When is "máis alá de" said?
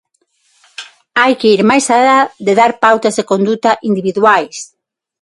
1.69-2.53